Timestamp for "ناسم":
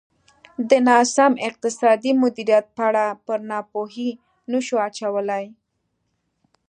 0.87-1.33